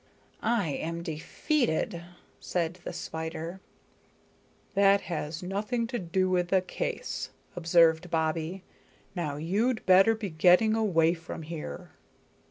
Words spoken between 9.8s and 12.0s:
better be getting away from here."